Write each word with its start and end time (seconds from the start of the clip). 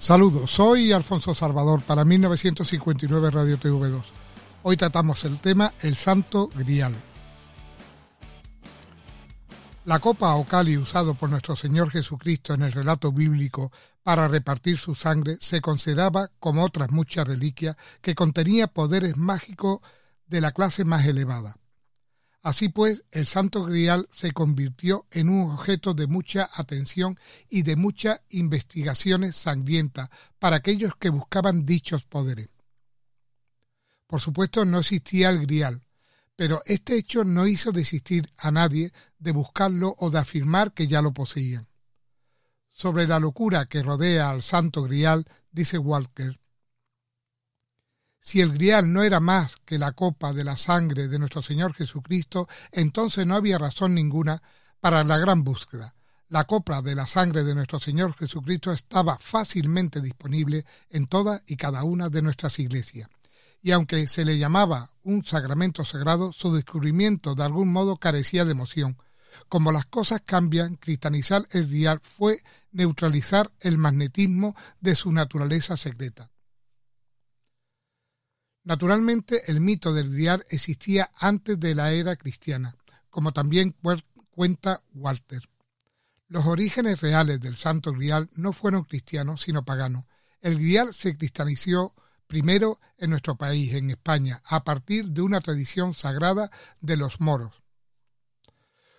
Saludos, 0.00 0.50
soy 0.50 0.92
Alfonso 0.92 1.34
Salvador 1.34 1.82
para 1.82 2.06
1959 2.06 3.30
Radio 3.30 3.58
TV2. 3.58 4.02
Hoy 4.62 4.78
tratamos 4.78 5.26
el 5.26 5.38
tema 5.40 5.74
El 5.82 5.94
Santo 5.94 6.48
Grial. 6.54 6.94
La 9.84 9.98
copa 9.98 10.34
o 10.36 10.44
cali 10.44 10.78
usado 10.78 11.12
por 11.12 11.28
nuestro 11.28 11.54
Señor 11.54 11.90
Jesucristo 11.90 12.54
en 12.54 12.62
el 12.62 12.72
relato 12.72 13.12
bíblico 13.12 13.72
para 14.02 14.26
repartir 14.26 14.78
su 14.78 14.94
sangre 14.94 15.36
se 15.38 15.60
consideraba, 15.60 16.30
como 16.40 16.64
otras 16.64 16.90
muchas 16.90 17.28
reliquias, 17.28 17.76
que 18.00 18.14
contenía 18.14 18.68
poderes 18.68 19.18
mágicos 19.18 19.80
de 20.26 20.40
la 20.40 20.52
clase 20.52 20.86
más 20.86 21.04
elevada. 21.04 21.59
Así 22.42 22.70
pues, 22.70 23.04
el 23.10 23.26
Santo 23.26 23.64
Grial 23.64 24.06
se 24.10 24.32
convirtió 24.32 25.06
en 25.10 25.28
un 25.28 25.50
objeto 25.50 25.92
de 25.92 26.06
mucha 26.06 26.48
atención 26.54 27.18
y 27.50 27.62
de 27.62 27.76
muchas 27.76 28.22
investigaciones 28.30 29.36
sangrientas 29.36 30.08
para 30.38 30.56
aquellos 30.56 30.96
que 30.96 31.10
buscaban 31.10 31.66
dichos 31.66 32.04
poderes. 32.04 32.48
Por 34.06 34.20
supuesto, 34.20 34.64
no 34.64 34.78
existía 34.78 35.28
el 35.28 35.40
Grial, 35.40 35.82
pero 36.34 36.62
este 36.64 36.96
hecho 36.96 37.24
no 37.24 37.46
hizo 37.46 37.72
desistir 37.72 38.32
a 38.38 38.50
nadie 38.50 38.92
de 39.18 39.32
buscarlo 39.32 39.94
o 39.98 40.08
de 40.08 40.18
afirmar 40.18 40.72
que 40.72 40.88
ya 40.88 41.02
lo 41.02 41.12
poseían. 41.12 41.68
Sobre 42.70 43.06
la 43.06 43.20
locura 43.20 43.66
que 43.66 43.82
rodea 43.82 44.30
al 44.30 44.42
Santo 44.42 44.82
Grial, 44.84 45.26
dice 45.52 45.76
Walker, 45.76 46.39
si 48.20 48.40
el 48.40 48.52
grial 48.52 48.92
no 48.92 49.02
era 49.02 49.18
más 49.18 49.56
que 49.64 49.78
la 49.78 49.92
copa 49.92 50.32
de 50.32 50.44
la 50.44 50.56
sangre 50.56 51.08
de 51.08 51.18
nuestro 51.18 51.42
Señor 51.42 51.72
Jesucristo, 51.74 52.48
entonces 52.70 53.26
no 53.26 53.34
había 53.34 53.58
razón 53.58 53.94
ninguna 53.94 54.42
para 54.80 55.02
la 55.04 55.18
gran 55.18 55.42
búsqueda. 55.42 55.94
La 56.28 56.44
copa 56.44 56.80
de 56.82 56.94
la 56.94 57.06
sangre 57.06 57.42
de 57.42 57.54
nuestro 57.54 57.80
Señor 57.80 58.14
Jesucristo 58.14 58.72
estaba 58.72 59.18
fácilmente 59.18 60.00
disponible 60.00 60.64
en 60.90 61.06
todas 61.06 61.42
y 61.46 61.56
cada 61.56 61.82
una 61.82 62.08
de 62.08 62.22
nuestras 62.22 62.58
iglesias. 62.58 63.08
Y 63.62 63.72
aunque 63.72 64.06
se 64.06 64.24
le 64.24 64.38
llamaba 64.38 64.90
un 65.02 65.24
sacramento 65.24 65.84
sagrado, 65.84 66.32
su 66.32 66.52
descubrimiento 66.52 67.34
de 67.34 67.42
algún 67.42 67.72
modo 67.72 67.96
carecía 67.96 68.44
de 68.44 68.52
emoción. 68.52 68.96
Como 69.48 69.72
las 69.72 69.86
cosas 69.86 70.22
cambian, 70.24 70.76
cristianizar 70.76 71.42
el 71.50 71.68
grial 71.68 72.00
fue 72.02 72.42
neutralizar 72.72 73.50
el 73.60 73.78
magnetismo 73.78 74.54
de 74.80 74.94
su 74.94 75.10
naturaleza 75.10 75.76
secreta. 75.76 76.30
Naturalmente, 78.62 79.50
el 79.50 79.60
mito 79.60 79.92
del 79.92 80.10
grial 80.10 80.44
existía 80.50 81.10
antes 81.16 81.58
de 81.58 81.74
la 81.74 81.92
era 81.92 82.16
cristiana, 82.16 82.76
como 83.08 83.32
también 83.32 83.74
cuenta 84.30 84.82
Walter. 84.92 85.48
Los 86.28 86.46
orígenes 86.46 87.00
reales 87.00 87.40
del 87.40 87.56
Santo 87.56 87.92
Grial 87.92 88.30
no 88.34 88.52
fueron 88.52 88.84
cristianos, 88.84 89.42
sino 89.42 89.64
paganos. 89.64 90.04
El 90.40 90.56
Grial 90.58 90.94
se 90.94 91.16
cristianizó 91.16 91.94
primero 92.26 92.78
en 92.98 93.10
nuestro 93.10 93.36
país, 93.36 93.74
en 93.74 93.90
España, 93.90 94.40
a 94.44 94.62
partir 94.62 95.06
de 95.06 95.22
una 95.22 95.40
tradición 95.40 95.94
sagrada 95.94 96.50
de 96.80 96.96
los 96.96 97.20
moros, 97.20 97.60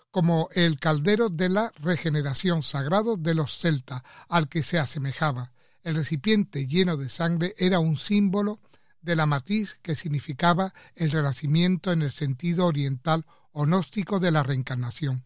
como 0.09 0.49
el 0.53 0.79
caldero 0.79 1.29
de 1.29 1.47
la 1.47 1.71
regeneración 1.79 2.63
sagrado 2.63 3.15
de 3.15 3.33
los 3.33 3.57
celtas, 3.57 4.03
al 4.27 4.49
que 4.49 4.63
se 4.63 4.79
asemejaba. 4.79 5.53
El 5.83 5.95
recipiente 5.95 6.67
lleno 6.67 6.97
de 6.97 7.07
sangre 7.07 7.55
era 7.57 7.79
un 7.79 7.95
símbolo 7.95 8.59
de 9.01 9.15
la 9.15 9.25
matiz 9.25 9.79
que 9.81 9.95
significaba 9.95 10.73
el 10.95 11.11
renacimiento 11.11 11.91
en 11.91 12.01
el 12.01 12.11
sentido 12.11 12.65
oriental 12.65 13.25
o 13.51 13.65
gnóstico 13.65 14.19
de 14.19 14.31
la 14.31 14.43
reencarnación. 14.43 15.25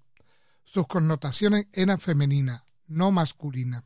Sus 0.63 0.88
connotaciones 0.88 1.68
eran 1.74 2.00
femeninas, 2.00 2.64
no 2.88 3.12
masculinas. 3.12 3.84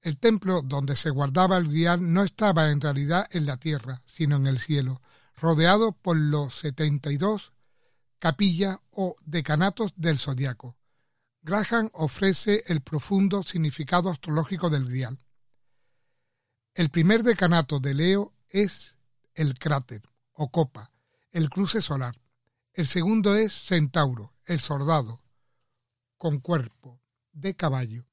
El 0.00 0.18
templo 0.18 0.60
donde 0.62 0.96
se 0.96 1.10
guardaba 1.10 1.56
el 1.56 1.68
grial 1.68 2.12
no 2.12 2.22
estaba 2.22 2.68
en 2.70 2.80
realidad 2.80 3.26
en 3.30 3.46
la 3.46 3.56
tierra, 3.56 4.02
sino 4.06 4.36
en 4.36 4.46
el 4.46 4.60
cielo, 4.60 5.00
rodeado 5.36 5.92
por 5.92 6.16
los 6.16 6.54
setenta 6.54 7.10
y 7.10 7.16
dos 7.16 7.52
capillas 8.18 8.78
o 8.90 9.16
decanatos 9.24 9.92
del 9.96 10.18
zodiaco. 10.18 10.76
Graham 11.42 11.90
ofrece 11.92 12.64
el 12.66 12.80
profundo 12.80 13.42
significado 13.42 14.10
astrológico 14.10 14.70
del 14.70 14.86
grial. 14.86 15.18
El 16.74 16.90
primer 16.90 17.22
decanato 17.22 17.78
de 17.78 17.94
Leo 17.94 18.32
es 18.48 18.96
el 19.34 19.56
cráter 19.56 20.02
o 20.32 20.50
copa, 20.50 20.90
el 21.30 21.48
cruce 21.48 21.80
solar. 21.80 22.20
El 22.72 22.88
segundo 22.88 23.36
es 23.36 23.52
Centauro, 23.52 24.34
el 24.44 24.58
soldado, 24.58 25.22
con 26.18 26.40
cuerpo 26.40 27.00
de 27.32 27.54
caballo. 27.54 28.06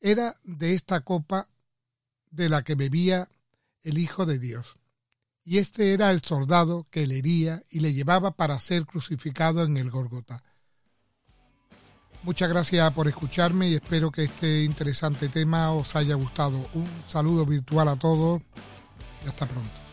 Era 0.00 0.40
de 0.44 0.72
esta 0.72 1.02
copa 1.02 1.50
de 2.30 2.48
la 2.48 2.62
que 2.62 2.74
bebía 2.74 3.28
el 3.82 3.98
Hijo 3.98 4.24
de 4.24 4.38
Dios. 4.38 4.74
Y 5.44 5.58
este 5.58 5.92
era 5.92 6.10
el 6.10 6.22
soldado 6.22 6.86
que 6.90 7.06
le 7.06 7.18
hería 7.18 7.62
y 7.68 7.80
le 7.80 7.92
llevaba 7.92 8.30
para 8.34 8.58
ser 8.60 8.86
crucificado 8.86 9.62
en 9.64 9.76
el 9.76 9.90
Gorgota. 9.90 10.42
Muchas 12.22 12.48
gracias 12.48 12.92
por 12.92 13.08
escucharme 13.08 13.68
y 13.68 13.74
espero 13.74 14.10
que 14.10 14.24
este 14.24 14.64
interesante 14.64 15.28
tema 15.28 15.72
os 15.72 15.94
haya 15.96 16.14
gustado. 16.14 16.58
Un 16.74 16.88
saludo 17.08 17.46
virtual 17.46 17.88
a 17.88 17.96
todos 17.96 18.42
y 19.24 19.28
hasta 19.28 19.46
pronto. 19.46 19.87